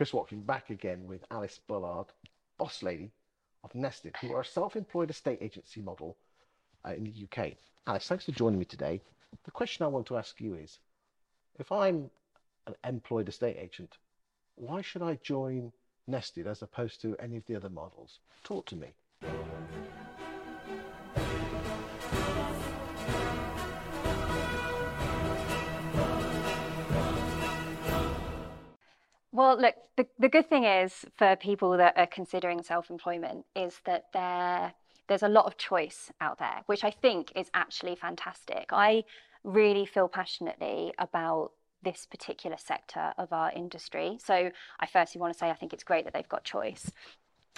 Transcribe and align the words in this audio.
Chris 0.00 0.14
Watkin 0.14 0.40
back 0.40 0.70
again 0.70 1.06
with 1.06 1.26
Alice 1.30 1.60
Bullard, 1.68 2.06
boss 2.56 2.82
lady 2.82 3.10
of 3.62 3.74
Nested, 3.74 4.16
who 4.22 4.32
are 4.32 4.40
a 4.40 4.44
self-employed 4.46 5.10
estate 5.10 5.36
agency 5.42 5.82
model 5.82 6.16
uh, 6.86 6.94
in 6.94 7.04
the 7.04 7.12
UK. 7.24 7.52
Alice, 7.86 8.08
thanks 8.08 8.24
for 8.24 8.32
joining 8.32 8.58
me 8.58 8.64
today. 8.64 9.02
The 9.44 9.50
question 9.50 9.84
I 9.84 9.88
want 9.88 10.06
to 10.06 10.16
ask 10.16 10.40
you 10.40 10.54
is, 10.54 10.78
if 11.58 11.70
I'm 11.70 12.08
an 12.66 12.76
employed 12.82 13.28
estate 13.28 13.58
agent, 13.58 13.98
why 14.54 14.80
should 14.80 15.02
I 15.02 15.18
join 15.22 15.70
Nested 16.06 16.46
as 16.46 16.62
opposed 16.62 17.02
to 17.02 17.14
any 17.18 17.36
of 17.36 17.44
the 17.44 17.56
other 17.56 17.68
models? 17.68 18.20
Talk 18.42 18.64
to 18.68 18.76
me. 18.76 18.94
Well, 29.40 29.58
look, 29.58 29.74
the, 29.96 30.06
the 30.18 30.28
good 30.28 30.50
thing 30.50 30.64
is 30.64 31.06
for 31.16 31.34
people 31.34 31.74
that 31.78 31.96
are 31.96 32.06
considering 32.06 32.62
self 32.62 32.90
employment 32.90 33.46
is 33.56 33.80
that 33.86 34.04
there, 34.12 34.74
there's 35.08 35.22
a 35.22 35.28
lot 35.28 35.46
of 35.46 35.56
choice 35.56 36.12
out 36.20 36.38
there, 36.38 36.60
which 36.66 36.84
I 36.84 36.90
think 36.90 37.32
is 37.34 37.50
actually 37.54 37.96
fantastic. 37.96 38.66
I 38.70 39.02
really 39.42 39.86
feel 39.86 40.08
passionately 40.08 40.92
about 40.98 41.52
this 41.82 42.04
particular 42.04 42.58
sector 42.58 43.14
of 43.16 43.32
our 43.32 43.50
industry. 43.52 44.18
So 44.22 44.50
I 44.78 44.86
firstly 44.86 45.22
want 45.22 45.32
to 45.32 45.38
say 45.38 45.48
I 45.48 45.54
think 45.54 45.72
it's 45.72 45.84
great 45.84 46.04
that 46.04 46.12
they've 46.12 46.28
got 46.28 46.44
choice. 46.44 46.92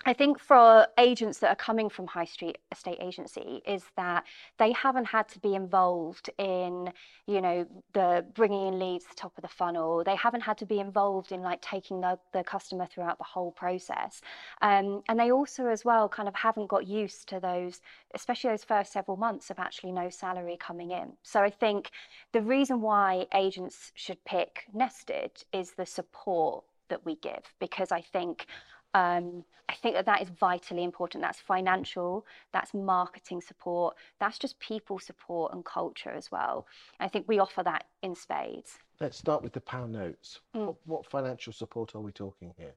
I 0.04 0.14
think 0.14 0.40
for 0.40 0.88
agents 0.98 1.38
that 1.38 1.50
are 1.50 1.56
coming 1.56 1.88
from 1.88 2.08
high 2.08 2.24
street 2.24 2.58
estate 2.72 2.98
agency 3.00 3.62
is 3.64 3.84
that 3.96 4.24
they 4.58 4.72
haven't 4.72 5.04
had 5.04 5.28
to 5.28 5.38
be 5.38 5.54
involved 5.54 6.28
in, 6.38 6.92
you 7.28 7.40
know, 7.40 7.66
the 7.92 8.26
bringing 8.34 8.66
in 8.66 8.78
leads 8.80 9.04
the 9.04 9.14
top 9.14 9.32
of 9.38 9.42
the 9.42 9.48
funnel. 9.48 10.02
They 10.04 10.16
haven't 10.16 10.40
had 10.40 10.58
to 10.58 10.66
be 10.66 10.80
involved 10.80 11.30
in 11.30 11.42
like 11.42 11.62
taking 11.62 12.00
the, 12.00 12.18
the 12.32 12.42
customer 12.42 12.86
throughout 12.86 13.18
the 13.18 13.24
whole 13.24 13.52
process. 13.52 14.20
Um, 14.60 15.02
and 15.08 15.20
they 15.20 15.30
also 15.30 15.66
as 15.66 15.84
well 15.84 16.08
kind 16.08 16.28
of 16.28 16.34
haven't 16.34 16.68
got 16.68 16.88
used 16.88 17.28
to 17.28 17.38
those, 17.38 17.80
especially 18.14 18.50
those 18.50 18.64
first 18.64 18.92
several 18.92 19.16
months 19.16 19.50
of 19.50 19.60
actually 19.60 19.92
no 19.92 20.10
salary 20.10 20.56
coming 20.58 20.90
in. 20.90 21.12
So 21.22 21.42
I 21.42 21.50
think 21.50 21.90
the 22.32 22.42
reason 22.42 22.80
why 22.80 23.26
agents 23.32 23.92
should 23.94 24.24
pick 24.24 24.64
Nested 24.74 25.44
is 25.52 25.72
the 25.72 25.86
support 25.86 26.64
that 26.88 27.06
we 27.06 27.14
give 27.16 27.54
because 27.60 27.92
I 27.92 28.00
think 28.00 28.46
um, 28.94 29.44
I 29.68 29.74
think 29.74 29.94
that 29.94 30.06
that 30.06 30.20
is 30.20 30.28
vitally 30.28 30.84
important. 30.84 31.22
That's 31.22 31.40
financial, 31.40 32.26
that's 32.52 32.74
marketing 32.74 33.40
support, 33.40 33.96
that's 34.20 34.38
just 34.38 34.58
people 34.60 34.98
support 34.98 35.54
and 35.54 35.64
culture 35.64 36.10
as 36.10 36.30
well. 36.30 36.66
I 37.00 37.08
think 37.08 37.26
we 37.26 37.38
offer 37.38 37.62
that 37.62 37.84
in 38.02 38.14
spades. 38.14 38.78
Let's 39.00 39.16
start 39.16 39.42
with 39.42 39.54
the 39.54 39.60
pound 39.60 39.92
notes. 39.92 40.40
Mm. 40.54 40.66
What, 40.66 40.76
what, 40.84 41.06
financial 41.06 41.52
support 41.52 41.94
are 41.94 42.00
we 42.00 42.12
talking 42.12 42.52
here? 42.58 42.74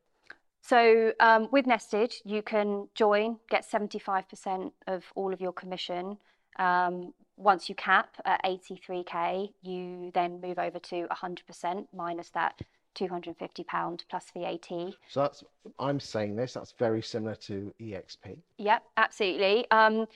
So 0.61 1.11
um, 1.19 1.49
with 1.51 1.67
Nested, 1.67 2.15
you 2.23 2.41
can 2.41 2.87
join, 2.95 3.37
get 3.49 3.69
75% 3.69 4.71
of 4.87 5.03
all 5.15 5.33
of 5.33 5.41
your 5.41 5.51
commission. 5.51 6.17
Um, 6.57 7.13
once 7.37 7.67
you 7.67 7.75
cap 7.75 8.15
at 8.23 8.43
83k, 8.43 9.49
you 9.61 10.11
then 10.13 10.39
move 10.41 10.57
over 10.57 10.79
to 10.79 11.07
100% 11.07 11.87
minus 11.93 12.29
that 12.29 12.61
£250 12.95 13.99
plus 14.09 14.31
VAT. 14.35 14.93
So 15.09 15.21
that's, 15.21 15.43
I'm 15.79 15.99
saying 15.99 16.35
this, 16.35 16.53
that's 16.53 16.73
very 16.77 17.01
similar 17.01 17.35
to 17.35 17.73
EXP. 17.79 18.37
Yep, 18.57 18.83
absolutely. 18.97 19.69
Um, 19.71 20.07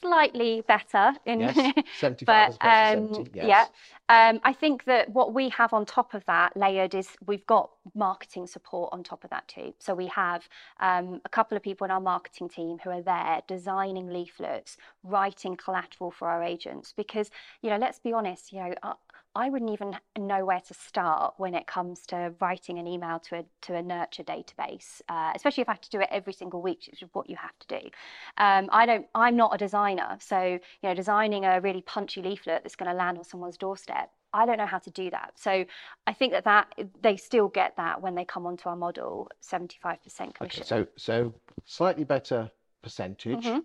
slightly 0.00 0.62
better 0.66 1.12
in 1.26 1.40
yes, 1.40 1.54
75 2.00 2.26
but, 2.26 2.66
um, 2.66 3.14
70, 3.14 3.30
yes. 3.34 3.46
yeah 3.46 3.66
um, 4.08 4.40
i 4.42 4.52
think 4.52 4.84
that 4.84 5.08
what 5.10 5.32
we 5.32 5.48
have 5.48 5.72
on 5.72 5.86
top 5.86 6.12
of 6.12 6.24
that 6.24 6.56
layered 6.56 6.92
is 6.94 7.10
we've 7.26 7.46
got 7.46 7.70
marketing 7.94 8.46
support 8.46 8.90
on 8.92 9.04
top 9.04 9.22
of 9.22 9.30
that 9.30 9.46
too 9.46 9.72
so 9.78 9.94
we 9.94 10.08
have 10.08 10.48
um, 10.80 11.20
a 11.24 11.28
couple 11.28 11.56
of 11.56 11.62
people 11.62 11.84
in 11.84 11.90
our 11.92 12.00
marketing 12.00 12.48
team 12.48 12.78
who 12.82 12.90
are 12.90 13.02
there 13.02 13.42
designing 13.46 14.08
leaflets 14.08 14.76
writing 15.04 15.56
collateral 15.56 16.10
for 16.10 16.28
our 16.28 16.42
agents 16.42 16.92
because 16.96 17.30
you 17.62 17.70
know 17.70 17.76
let's 17.76 18.00
be 18.00 18.12
honest 18.12 18.52
you 18.52 18.58
know 18.58 18.74
uh, 18.82 18.94
I 19.34 19.48
wouldn't 19.48 19.70
even 19.70 19.96
know 20.18 20.44
where 20.44 20.60
to 20.60 20.74
start 20.74 21.34
when 21.38 21.54
it 21.54 21.66
comes 21.66 22.06
to 22.08 22.34
writing 22.40 22.78
an 22.78 22.86
email 22.86 23.18
to 23.20 23.36
a 23.36 23.44
to 23.62 23.74
a 23.74 23.82
nurture 23.82 24.22
database, 24.22 25.00
uh, 25.08 25.32
especially 25.34 25.62
if 25.62 25.68
I 25.70 25.72
have 25.72 25.80
to 25.80 25.90
do 25.90 26.00
it 26.00 26.08
every 26.10 26.34
single 26.34 26.60
week, 26.60 26.84
which 26.90 27.02
is 27.02 27.08
what 27.14 27.30
you 27.30 27.36
have 27.36 27.58
to 27.60 27.80
do. 27.80 27.90
Um, 28.36 28.68
I 28.72 28.84
don't. 28.84 29.06
I'm 29.14 29.36
not 29.36 29.54
a 29.54 29.58
designer, 29.72 30.18
so 30.20 30.42
you 30.42 30.88
know, 30.88 30.94
designing 30.94 31.44
a 31.46 31.60
really 31.60 31.82
punchy 31.82 32.20
leaflet 32.20 32.62
that's 32.62 32.76
going 32.76 32.90
to 32.90 32.96
land 32.96 33.16
on 33.16 33.24
someone's 33.24 33.56
doorstep. 33.56 34.10
I 34.34 34.44
don't 34.46 34.58
know 34.58 34.66
how 34.66 34.78
to 34.78 34.90
do 34.90 35.10
that. 35.10 35.32
So 35.36 35.64
I 36.06 36.12
think 36.12 36.32
that 36.32 36.44
that 36.44 36.66
they 37.00 37.16
still 37.16 37.48
get 37.48 37.76
that 37.76 38.02
when 38.02 38.14
they 38.14 38.24
come 38.24 38.46
onto 38.46 38.68
our 38.68 38.76
model, 38.76 39.30
75% 39.42 40.34
commission. 40.34 40.40
Okay, 40.40 40.62
so 40.62 40.86
so 40.96 41.34
slightly 41.64 42.04
better 42.04 42.50
percentage, 42.82 43.44
mm-hmm. 43.44 43.60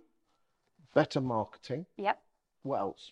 better 0.93 1.19
marketing. 1.19 1.85
Yep. 1.97 2.21
What 2.63 2.79
else? 2.79 3.11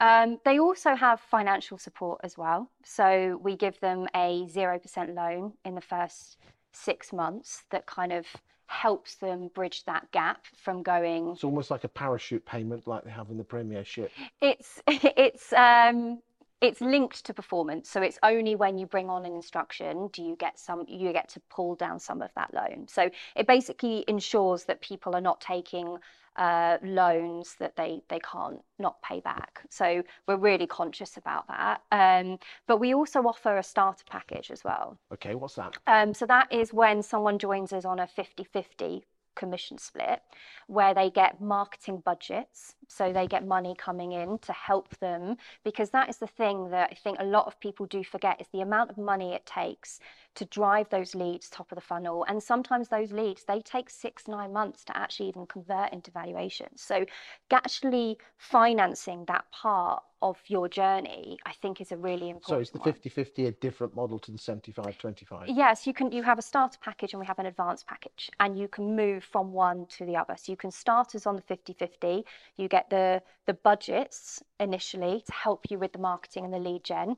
Um, 0.00 0.38
they 0.44 0.60
also 0.60 0.94
have 0.94 1.20
financial 1.20 1.76
support 1.76 2.20
as 2.22 2.38
well. 2.38 2.70
So 2.84 3.40
we 3.42 3.56
give 3.56 3.80
them 3.80 4.06
a 4.14 4.46
0% 4.46 5.14
loan 5.14 5.54
in 5.64 5.74
the 5.74 5.80
first 5.80 6.36
six 6.72 7.12
months 7.12 7.64
that 7.70 7.86
kind 7.86 8.12
of 8.12 8.26
helps 8.68 9.16
them 9.16 9.48
bridge 9.54 9.84
that 9.86 10.10
gap 10.12 10.46
from 10.54 10.82
going. 10.82 11.30
It's 11.30 11.42
almost 11.42 11.70
like 11.70 11.84
a 11.84 11.88
parachute 11.88 12.44
payment 12.46 12.86
like 12.86 13.02
they 13.02 13.10
have 13.10 13.30
in 13.30 13.38
the 13.38 13.44
Premiership. 13.44 14.12
It's, 14.40 14.80
it's, 14.86 15.52
um, 15.54 16.20
it's 16.60 16.80
linked 16.80 17.24
to 17.24 17.32
performance 17.32 17.88
so 17.88 18.02
it's 18.02 18.18
only 18.22 18.56
when 18.56 18.78
you 18.78 18.86
bring 18.86 19.08
on 19.08 19.24
an 19.24 19.32
instruction 19.32 20.08
do 20.08 20.22
you 20.22 20.34
get 20.36 20.58
some 20.58 20.84
you 20.88 21.12
get 21.12 21.28
to 21.28 21.40
pull 21.50 21.76
down 21.76 22.00
some 22.00 22.20
of 22.20 22.30
that 22.34 22.52
loan 22.52 22.86
so 22.88 23.08
it 23.36 23.46
basically 23.46 24.04
ensures 24.08 24.64
that 24.64 24.80
people 24.80 25.14
are 25.14 25.20
not 25.20 25.40
taking 25.40 25.96
uh, 26.38 26.78
loans 26.82 27.56
that 27.58 27.76
they 27.76 28.00
they 28.08 28.20
can't 28.20 28.62
not 28.78 29.02
pay 29.02 29.20
back. 29.20 29.62
So 29.68 30.02
we're 30.26 30.36
really 30.36 30.66
conscious 30.66 31.16
about 31.16 31.46
that. 31.48 31.82
Um, 31.92 32.38
but 32.66 32.78
we 32.78 32.94
also 32.94 33.20
offer 33.22 33.58
a 33.58 33.62
starter 33.62 34.04
package 34.08 34.50
as 34.50 34.64
well. 34.64 34.98
Okay 35.12 35.34
what's 35.34 35.56
that? 35.56 35.76
Um, 35.86 36.14
so 36.14 36.24
that 36.26 36.50
is 36.52 36.72
when 36.72 37.02
someone 37.02 37.38
joins 37.38 37.72
us 37.72 37.84
on 37.84 37.98
a 37.98 38.06
50 38.06 38.44
50 38.44 39.04
commission 39.34 39.78
split 39.78 40.20
where 40.66 40.94
they 40.94 41.10
get 41.10 41.40
marketing 41.40 42.02
budgets. 42.04 42.74
So 42.88 43.12
they 43.12 43.26
get 43.26 43.46
money 43.46 43.74
coming 43.78 44.12
in 44.12 44.38
to 44.38 44.52
help 44.52 44.96
them 44.98 45.36
because 45.62 45.90
that 45.90 46.08
is 46.08 46.16
the 46.16 46.26
thing 46.26 46.70
that 46.70 46.88
I 46.90 46.94
think 46.94 47.18
a 47.20 47.24
lot 47.24 47.46
of 47.46 47.60
people 47.60 47.86
do 47.86 48.02
forget 48.02 48.40
is 48.40 48.48
the 48.52 48.62
amount 48.62 48.90
of 48.90 48.98
money 48.98 49.34
it 49.34 49.46
takes 49.46 50.00
to 50.34 50.44
drive 50.46 50.88
those 50.88 51.14
leads 51.14 51.48
top 51.48 51.70
of 51.70 51.76
the 51.76 51.82
funnel. 51.82 52.24
And 52.28 52.42
sometimes 52.42 52.88
those 52.88 53.12
leads, 53.12 53.44
they 53.44 53.60
take 53.60 53.90
six, 53.90 54.28
nine 54.28 54.52
months 54.52 54.84
to 54.84 54.96
actually 54.96 55.28
even 55.28 55.46
convert 55.46 55.92
into 55.92 56.10
valuations. 56.10 56.80
So 56.80 57.04
actually 57.50 58.18
financing 58.36 59.24
that 59.26 59.44
part 59.50 60.02
of 60.20 60.38
your 60.46 60.68
journey, 60.68 61.38
I 61.46 61.52
think 61.52 61.80
is 61.80 61.92
a 61.92 61.96
really 61.96 62.30
important. 62.30 62.44
So 62.46 62.60
is 62.60 62.70
the 62.70 62.78
50-50 62.80 63.48
a 63.48 63.50
different 63.52 63.94
model 63.94 64.18
to 64.20 64.32
the 64.32 64.38
75-25? 64.38 65.44
Yes, 65.48 65.86
you 65.86 65.94
can. 65.94 66.10
You 66.10 66.22
have 66.22 66.38
a 66.38 66.42
starter 66.42 66.78
package 66.82 67.12
and 67.12 67.20
we 67.20 67.26
have 67.26 67.38
an 67.38 67.46
advanced 67.46 67.86
package, 67.86 68.30
and 68.40 68.58
you 68.58 68.68
can 68.68 68.96
move 68.96 69.22
from 69.22 69.52
one 69.52 69.86
to 69.90 70.04
the 70.04 70.16
other. 70.16 70.34
So 70.36 70.50
you 70.52 70.56
can 70.56 70.70
start 70.70 71.14
us 71.14 71.26
on 71.26 71.36
the 71.36 71.42
50-50. 71.42 72.24
You 72.56 72.68
get 72.68 72.77
the 72.90 73.22
the 73.46 73.54
budgets 73.54 74.42
initially 74.60 75.22
to 75.26 75.32
help 75.32 75.70
you 75.70 75.78
with 75.78 75.92
the 75.92 75.98
marketing 75.98 76.44
and 76.44 76.54
the 76.54 76.58
lead 76.58 76.84
gen, 76.84 77.16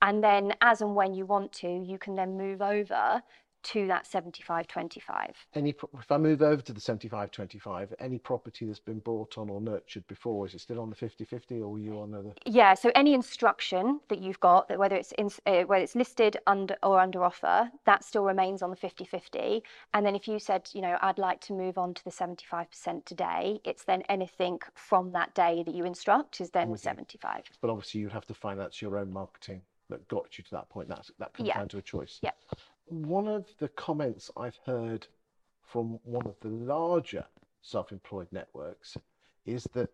and 0.00 0.22
then 0.22 0.54
as 0.60 0.80
and 0.82 0.94
when 0.94 1.14
you 1.14 1.26
want 1.26 1.52
to, 1.52 1.68
you 1.68 1.98
can 1.98 2.14
then 2.16 2.36
move 2.36 2.62
over 2.62 3.22
to 3.62 3.86
that 3.86 4.06
75 4.06 4.66
25 4.66 5.46
any 5.54 5.74
if 5.98 6.10
i 6.10 6.16
move 6.16 6.42
over 6.42 6.62
to 6.62 6.72
the 6.72 6.80
75 6.80 7.30
25 7.30 7.94
any 7.98 8.18
property 8.18 8.66
that's 8.66 8.78
been 8.78 8.98
bought 8.98 9.38
on 9.38 9.48
or 9.48 9.60
nurtured 9.60 10.06
before 10.08 10.46
is 10.46 10.54
it 10.54 10.60
still 10.60 10.80
on 10.80 10.90
the 10.90 10.96
50 10.96 11.24
50 11.24 11.60
or 11.60 11.76
are 11.76 11.78
you 11.78 11.98
on 11.98 12.10
the 12.10 12.32
yeah 12.46 12.74
so 12.74 12.90
any 12.94 13.14
instruction 13.14 14.00
that 14.08 14.20
you've 14.20 14.40
got 14.40 14.68
that 14.68 14.78
whether 14.78 14.96
it's 14.96 15.12
in 15.12 15.30
uh, 15.46 15.62
whether 15.62 15.82
it's 15.82 15.94
listed 15.94 16.36
under 16.46 16.76
or 16.82 16.98
under 16.98 17.24
offer 17.24 17.70
that 17.84 18.04
still 18.04 18.24
remains 18.24 18.62
on 18.62 18.70
the 18.70 18.76
50 18.76 19.04
50 19.04 19.62
and 19.94 20.04
then 20.04 20.14
if 20.14 20.26
you 20.26 20.38
said 20.38 20.68
you 20.72 20.80
know 20.80 20.98
i'd 21.02 21.18
like 21.18 21.40
to 21.40 21.52
move 21.52 21.78
on 21.78 21.94
to 21.94 22.04
the 22.04 22.10
75% 22.10 23.04
today 23.04 23.60
it's 23.64 23.84
then 23.84 24.02
anything 24.08 24.58
from 24.74 25.12
that 25.12 25.34
day 25.34 25.62
that 25.64 25.74
you 25.74 25.84
instruct 25.84 26.40
is 26.40 26.50
then 26.50 26.76
75 26.76 27.44
but 27.60 27.70
obviously 27.70 28.00
you'd 28.00 28.12
have 28.12 28.26
to 28.26 28.34
finance 28.34 28.82
your 28.82 28.98
own 28.98 29.12
marketing 29.12 29.62
that 29.90 30.06
got 30.08 30.38
you 30.38 30.44
to 30.44 30.50
that 30.52 30.68
point. 30.70 30.88
That's 30.88 31.10
that 31.18 31.34
comes 31.34 31.48
yeah. 31.48 31.58
down 31.58 31.68
to 31.68 31.78
a 31.78 31.82
choice. 31.82 32.18
Yeah 32.22 32.30
one 32.92 33.26
of 33.26 33.46
the 33.58 33.68
comments 33.68 34.30
I've 34.36 34.58
heard 34.66 35.06
from 35.62 35.98
one 36.04 36.26
of 36.26 36.36
the 36.40 36.48
larger 36.48 37.24
self-employed 37.62 38.28
networks 38.32 38.96
is 39.46 39.64
that 39.72 39.90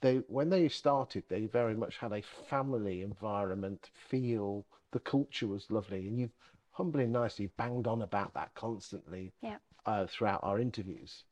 they 0.00 0.16
when 0.28 0.50
they 0.50 0.68
started 0.68 1.24
they 1.28 1.46
very 1.46 1.74
much 1.74 1.96
had 1.96 2.12
a 2.12 2.22
family 2.22 3.02
environment 3.02 3.90
feel. 3.94 4.66
The 4.92 5.00
culture 5.00 5.46
was 5.46 5.70
lovely. 5.70 6.06
And 6.06 6.18
you've 6.18 6.36
humbly 6.70 7.04
and 7.04 7.12
nicely 7.12 7.46
banged 7.56 7.86
on 7.86 8.02
about 8.02 8.34
that 8.34 8.52
constantly 8.54 9.32
yeah. 9.42 9.56
uh, 9.86 10.06
throughout 10.06 10.40
our 10.42 10.58
interviews. 10.58 11.24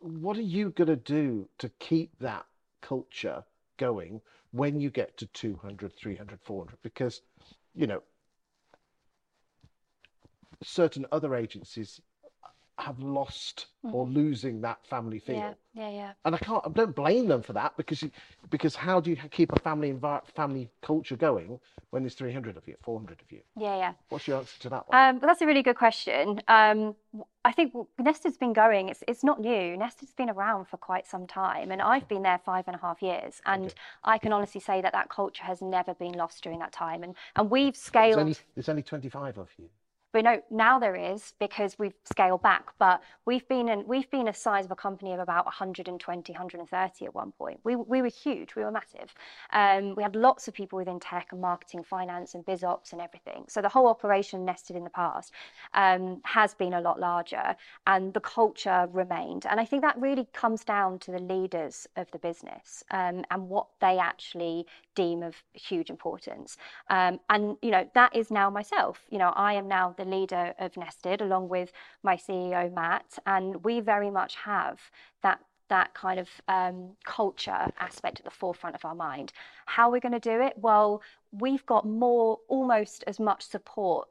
What 0.00 0.36
are 0.36 0.42
you 0.42 0.70
going 0.70 0.88
to 0.88 0.96
do 0.96 1.48
to 1.58 1.68
keep 1.78 2.18
that 2.18 2.46
culture 2.80 3.44
going 3.76 4.20
when 4.52 4.80
you 4.80 4.90
get 4.90 5.16
to 5.18 5.26
200 5.26 5.92
300 5.96 6.38
400 6.42 6.78
because 6.82 7.22
you 7.74 7.86
know 7.86 8.02
certain 10.64 11.06
other 11.12 11.34
agencies 11.34 12.00
have 12.78 12.98
lost 12.98 13.66
or 13.92 14.06
losing 14.06 14.60
that 14.62 14.84
family 14.86 15.20
feel. 15.20 15.36
Yeah, 15.36 15.54
yeah, 15.74 15.90
yeah. 15.90 16.12
And 16.24 16.34
I 16.34 16.38
can't, 16.38 16.62
I 16.66 16.70
don't 16.70 16.96
blame 16.96 17.28
them 17.28 17.42
for 17.42 17.52
that 17.52 17.76
because 17.76 18.02
you, 18.02 18.10
because 18.50 18.74
how 18.74 18.98
do 18.98 19.10
you 19.10 19.16
keep 19.30 19.52
a 19.52 19.60
family 19.60 19.92
envi- 19.92 20.26
family 20.34 20.70
culture 20.82 21.16
going 21.16 21.60
when 21.90 22.02
there's 22.02 22.14
300 22.14 22.56
of 22.56 22.66
you, 22.66 22.74
400 22.82 23.20
of 23.20 23.30
you? 23.30 23.42
Yeah, 23.56 23.76
yeah. 23.76 23.92
What's 24.08 24.26
your 24.26 24.38
answer 24.38 24.58
to 24.60 24.68
that 24.70 24.88
one? 24.88 24.98
Um, 24.98 25.18
but 25.20 25.26
that's 25.28 25.42
a 25.42 25.46
really 25.46 25.62
good 25.62 25.76
question. 25.76 26.40
Um, 26.48 26.96
I 27.44 27.52
think 27.52 27.74
Nested's 27.98 28.38
been 28.38 28.54
going. 28.54 28.88
It's 28.88 29.04
it's 29.06 29.22
not 29.22 29.38
new. 29.40 29.76
Nested's 29.76 30.14
been 30.14 30.30
around 30.30 30.66
for 30.66 30.78
quite 30.78 31.06
some 31.06 31.26
time, 31.26 31.70
and 31.70 31.80
I've 31.80 32.08
been 32.08 32.22
there 32.22 32.40
five 32.44 32.64
and 32.66 32.74
a 32.74 32.80
half 32.80 33.02
years, 33.02 33.40
and 33.46 33.66
Okay. 33.66 33.74
I 34.02 34.18
can 34.18 34.32
honestly 34.32 34.60
say 34.62 34.80
that 34.80 34.92
that 34.94 35.10
culture 35.10 35.44
has 35.44 35.60
never 35.62 35.94
been 35.94 36.14
lost 36.14 36.42
during 36.42 36.58
that 36.58 36.72
time. 36.72 37.04
And 37.04 37.14
and 37.36 37.50
we've 37.50 37.74
there's, 37.74 37.78
scaled. 37.78 38.18
only, 38.18 38.36
there's 38.56 38.68
only 38.68 38.82
25 38.82 39.38
of 39.38 39.50
you. 39.58 39.68
But 40.14 40.22
no, 40.22 40.40
now 40.48 40.78
there 40.78 40.94
is 40.94 41.34
because 41.40 41.76
we've 41.76 41.92
scaled 42.04 42.40
back. 42.40 42.68
But 42.78 43.02
we've 43.26 43.46
been 43.48 43.68
in, 43.68 43.84
we've 43.84 44.08
been 44.12 44.28
a 44.28 44.32
size 44.32 44.64
of 44.64 44.70
a 44.70 44.76
company 44.76 45.12
of 45.12 45.18
about 45.18 45.44
120, 45.44 46.32
130 46.32 47.04
at 47.04 47.14
one 47.14 47.32
point. 47.32 47.58
We, 47.64 47.74
we 47.74 48.00
were 48.00 48.08
huge. 48.08 48.54
We 48.54 48.62
were 48.62 48.70
massive. 48.70 49.12
Um, 49.52 49.96
we 49.96 50.04
had 50.04 50.14
lots 50.14 50.46
of 50.46 50.54
people 50.54 50.76
within 50.76 51.00
tech 51.00 51.32
and 51.32 51.40
marketing, 51.40 51.82
finance, 51.82 52.36
and 52.36 52.46
biz 52.46 52.62
ops 52.62 52.92
and 52.92 53.00
everything. 53.00 53.44
So 53.48 53.60
the 53.60 53.68
whole 53.68 53.88
operation 53.88 54.44
Nested 54.44 54.76
in 54.76 54.84
the 54.84 54.90
past 54.90 55.32
um, 55.72 56.20
has 56.24 56.54
been 56.54 56.74
a 56.74 56.80
lot 56.80 57.00
larger, 57.00 57.56
and 57.88 58.14
the 58.14 58.20
culture 58.20 58.88
remained. 58.92 59.46
And 59.46 59.58
I 59.58 59.64
think 59.64 59.82
that 59.82 60.00
really 60.00 60.28
comes 60.32 60.62
down 60.62 61.00
to 61.00 61.10
the 61.10 61.18
leaders 61.18 61.88
of 61.96 62.08
the 62.12 62.18
business 62.20 62.84
um, 62.92 63.24
and 63.32 63.48
what 63.48 63.66
they 63.80 63.98
actually 63.98 64.66
deem 64.94 65.24
of 65.24 65.34
huge 65.54 65.90
importance. 65.90 66.56
Um, 66.88 67.18
and 67.28 67.56
you 67.62 67.72
know 67.72 67.88
that 67.94 68.14
is 68.14 68.30
now 68.30 68.48
myself. 68.48 69.00
You 69.10 69.18
know 69.18 69.32
I 69.34 69.54
am 69.54 69.66
now 69.66 69.94
the 69.96 70.03
leader 70.04 70.54
of 70.58 70.76
Nested 70.76 71.20
along 71.20 71.48
with 71.48 71.72
my 72.02 72.16
CEO 72.16 72.72
Matt, 72.72 73.18
and 73.26 73.64
we 73.64 73.80
very 73.80 74.10
much 74.10 74.36
have 74.36 74.80
that 75.22 75.40
that 75.68 75.94
kind 75.94 76.20
of 76.20 76.28
um, 76.46 76.90
culture 77.04 77.72
aspect 77.80 78.18
at 78.20 78.24
the 78.24 78.30
forefront 78.30 78.76
of 78.76 78.84
our 78.84 78.94
mind. 78.94 79.32
How 79.66 79.90
we're 79.90 80.00
going 80.00 80.12
to 80.12 80.20
do 80.20 80.40
it? 80.42 80.52
Well, 80.58 81.02
we've 81.32 81.64
got 81.64 81.86
more, 81.86 82.38
almost 82.48 83.02
as 83.06 83.18
much 83.18 83.42
support 83.42 84.06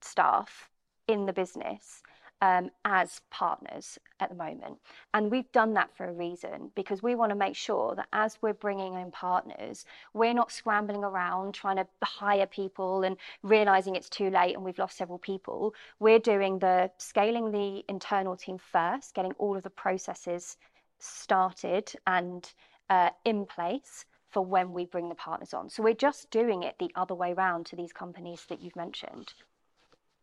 staff 0.00 0.68
in 1.06 1.26
the 1.26 1.32
business 1.32 2.02
um, 2.42 2.70
as 2.84 3.20
partners 3.30 3.98
at 4.20 4.28
the 4.28 4.34
moment. 4.34 4.78
And 5.14 5.30
we've 5.30 5.50
done 5.52 5.74
that 5.74 5.96
for 5.96 6.06
a 6.06 6.12
reason 6.12 6.70
because 6.74 7.02
we 7.02 7.14
want 7.14 7.30
to 7.30 7.36
make 7.36 7.56
sure 7.56 7.94
that 7.94 8.08
as 8.12 8.38
we're 8.42 8.52
bringing 8.52 8.94
in 8.94 9.10
partners, 9.10 9.84
we're 10.12 10.34
not 10.34 10.52
scrambling 10.52 11.02
around 11.02 11.54
trying 11.54 11.76
to 11.76 11.86
hire 12.02 12.46
people 12.46 13.02
and 13.02 13.16
realizing 13.42 13.96
it's 13.96 14.08
too 14.08 14.30
late 14.30 14.54
and 14.54 14.64
we've 14.64 14.78
lost 14.78 14.96
several 14.96 15.18
people. 15.18 15.74
We're 15.98 16.18
doing 16.18 16.58
the 16.58 16.90
scaling 16.98 17.50
the 17.52 17.84
internal 17.88 18.36
team 18.36 18.58
first, 18.58 19.14
getting 19.14 19.32
all 19.38 19.56
of 19.56 19.62
the 19.62 19.70
processes 19.70 20.56
started 20.98 21.92
and 22.06 22.52
uh, 22.90 23.10
in 23.24 23.46
place 23.46 24.04
for 24.30 24.44
when 24.44 24.72
we 24.72 24.84
bring 24.84 25.08
the 25.08 25.14
partners 25.14 25.54
on. 25.54 25.70
So 25.70 25.82
we're 25.82 25.94
just 25.94 26.30
doing 26.30 26.62
it 26.62 26.76
the 26.78 26.90
other 26.94 27.14
way 27.14 27.32
round 27.32 27.66
to 27.66 27.76
these 27.76 27.92
companies 27.92 28.44
that 28.48 28.60
you've 28.60 28.76
mentioned. 28.76 29.32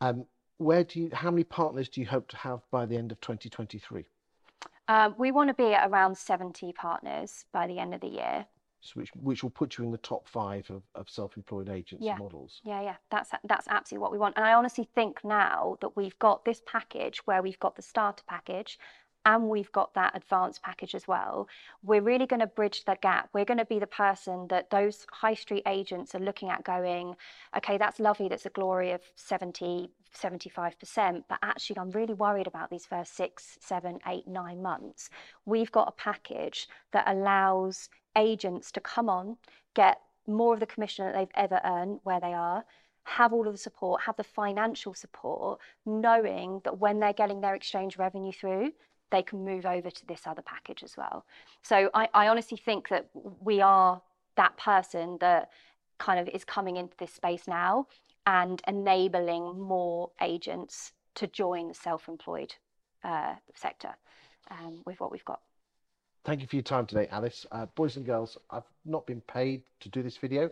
Um, 0.01 0.25
where 0.57 0.83
do 0.83 0.99
you, 0.99 1.09
how 1.13 1.31
many 1.31 1.43
partners 1.43 1.89
do 1.89 2.01
you 2.01 2.07
hope 2.07 2.27
to 2.29 2.37
have 2.37 2.61
by 2.71 2.85
the 2.85 2.97
end 2.97 3.11
of 3.11 3.19
2023? 3.21 4.05
Um, 4.87 5.15
we 5.17 5.31
want 5.31 5.49
to 5.49 5.53
be 5.53 5.73
at 5.73 5.89
around 5.89 6.17
70 6.17 6.73
partners 6.73 7.45
by 7.53 7.67
the 7.67 7.79
end 7.79 7.93
of 7.93 8.01
the 8.01 8.07
year. 8.07 8.45
So 8.81 8.99
which, 8.99 9.11
which 9.15 9.43
will 9.43 9.49
put 9.49 9.77
you 9.77 9.85
in 9.85 9.91
the 9.91 9.97
top 9.97 10.27
five 10.27 10.69
of, 10.69 10.83
of 10.93 11.09
self-employed 11.09 11.69
agency 11.69 12.03
Yeah. 12.05 12.17
models. 12.17 12.59
Yeah, 12.65 12.81
yeah, 12.81 12.95
that's 13.09 13.31
that's 13.45 13.67
absolutely 13.69 14.01
what 14.01 14.11
we 14.11 14.17
want. 14.17 14.35
And 14.35 14.45
I 14.45 14.53
honestly 14.53 14.89
think 14.93 15.23
now 15.23 15.77
that 15.79 15.95
we've 15.95 16.19
got 16.19 16.43
this 16.43 16.61
package 16.65 17.19
where 17.25 17.41
we've 17.41 17.59
got 17.59 17.77
the 17.77 17.81
starter 17.81 18.25
package 18.27 18.77
and 19.25 19.49
we've 19.49 19.71
got 19.71 19.93
that 19.93 20.15
advanced 20.15 20.61
package 20.63 20.95
as 20.95 21.07
well, 21.07 21.47
we're 21.81 22.01
really 22.01 22.25
going 22.25 22.41
to 22.41 22.47
bridge 22.47 22.83
the 22.85 22.97
gap. 23.01 23.29
We're 23.33 23.45
going 23.45 23.57
to 23.57 23.65
be 23.65 23.79
the 23.79 23.87
person 23.87 24.47
that 24.49 24.69
those 24.69 25.05
high 25.11 25.33
street 25.33 25.63
agents 25.65 26.13
are 26.13 26.19
looking 26.19 26.49
at 26.49 26.63
going, 26.63 27.15
okay, 27.55 27.77
that's 27.77 27.99
lovely, 27.99 28.27
that's 28.27 28.45
a 28.45 28.49
glory 28.49 28.91
of 28.91 29.01
70, 29.15 29.89
75%, 30.13 31.23
but 31.29 31.39
actually 31.41 31.77
I'm 31.77 31.91
really 31.91 32.13
worried 32.13 32.47
about 32.47 32.69
these 32.69 32.85
first 32.85 33.15
six, 33.15 33.57
seven, 33.61 33.99
eight, 34.07 34.27
nine 34.27 34.61
months. 34.61 35.09
We've 35.45 35.71
got 35.71 35.87
a 35.87 35.91
package 35.91 36.67
that 36.91 37.07
allows 37.07 37.89
agents 38.17 38.71
to 38.73 38.81
come 38.81 39.09
on, 39.09 39.37
get 39.73 39.99
more 40.27 40.53
of 40.53 40.59
the 40.59 40.65
commission 40.65 41.05
that 41.05 41.15
they've 41.15 41.27
ever 41.35 41.61
earned 41.63 41.99
where 42.03 42.19
they 42.19 42.33
are, 42.33 42.65
have 43.05 43.33
all 43.33 43.47
of 43.47 43.53
the 43.53 43.57
support, 43.57 44.01
have 44.01 44.15
the 44.15 44.23
financial 44.23 44.93
support, 44.93 45.59
knowing 45.85 46.61
that 46.63 46.79
when 46.79 46.99
they're 46.99 47.13
getting 47.13 47.41
their 47.41 47.55
exchange 47.55 47.97
revenue 47.97 48.31
through, 48.31 48.71
they 49.11 49.21
can 49.21 49.45
move 49.45 49.65
over 49.65 49.89
to 49.89 50.05
this 50.07 50.21
other 50.25 50.41
package 50.41 50.83
as 50.83 50.97
well. 50.97 51.25
So 51.61 51.89
I, 51.93 52.09
I 52.13 52.27
honestly 52.27 52.57
think 52.57 52.89
that 52.89 53.09
we 53.13 53.61
are 53.61 54.01
that 54.35 54.57
person 54.57 55.17
that 55.21 55.49
kind 55.99 56.19
of 56.19 56.27
is 56.33 56.43
coming 56.43 56.77
into 56.77 56.95
this 56.97 57.13
space 57.13 57.47
now 57.47 57.87
and 58.25 58.61
enabling 58.67 59.59
more 59.59 60.11
agents 60.21 60.93
to 61.15 61.27
join 61.27 61.67
the 61.67 61.73
self-employed 61.73 62.55
uh, 63.03 63.35
sector 63.53 63.95
um, 64.49 64.81
with 64.85 64.99
what 64.99 65.11
we've 65.11 65.25
got. 65.25 65.41
Thank 66.25 66.41
you 66.41 66.47
for 66.47 66.55
your 66.55 66.63
time 66.63 66.85
today, 66.85 67.07
Alice. 67.11 67.45
Uh, 67.51 67.65
boys 67.75 67.97
and 67.97 68.05
girls, 68.05 68.37
I've 68.49 68.63
not 68.85 69.05
been 69.05 69.21
paid 69.21 69.63
to 69.81 69.89
do 69.89 70.01
this 70.01 70.17
video. 70.17 70.49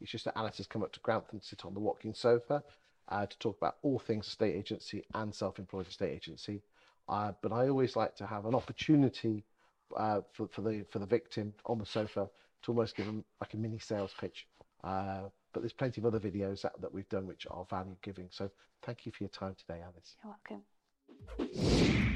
It's 0.00 0.10
just 0.10 0.24
that 0.24 0.36
Alice 0.36 0.56
has 0.56 0.66
come 0.66 0.82
up 0.82 0.92
to 0.92 1.00
Grantham 1.00 1.38
to 1.38 1.46
sit 1.46 1.64
on 1.64 1.74
the 1.74 1.80
Watkins 1.80 2.18
sofa 2.18 2.62
uh, 3.08 3.26
to 3.26 3.38
talk 3.38 3.56
about 3.56 3.76
all 3.82 4.00
things 4.00 4.26
estate 4.26 4.56
agency 4.56 5.04
and 5.14 5.32
self-employed 5.32 5.86
estate 5.86 6.10
agency. 6.10 6.60
Uh, 7.08 7.32
but 7.42 7.52
I 7.52 7.68
always 7.68 7.96
like 7.96 8.16
to 8.16 8.26
have 8.26 8.46
an 8.46 8.54
opportunity 8.54 9.44
uh, 9.96 10.20
for, 10.32 10.48
for 10.48 10.62
the 10.62 10.84
for 10.90 10.98
the 10.98 11.06
victim 11.06 11.52
on 11.66 11.78
the 11.78 11.86
sofa 11.86 12.28
to 12.62 12.70
almost 12.70 12.96
give 12.96 13.06
them 13.06 13.24
like 13.40 13.54
a 13.54 13.56
mini 13.56 13.78
sales 13.78 14.14
pitch. 14.18 14.46
Uh, 14.84 15.22
but 15.52 15.60
there's 15.60 15.72
plenty 15.72 16.00
of 16.00 16.06
other 16.06 16.20
videos 16.20 16.62
that, 16.62 16.72
that 16.80 16.92
we've 16.92 17.08
done 17.08 17.26
which 17.26 17.46
are 17.50 17.66
value 17.68 17.96
giving. 18.02 18.28
So 18.30 18.50
thank 18.82 19.04
you 19.04 19.12
for 19.12 19.24
your 19.24 19.30
time 19.30 19.54
today, 19.54 19.80
Alice. 19.82 20.16
You're 20.24 20.34
welcome. 21.38 22.11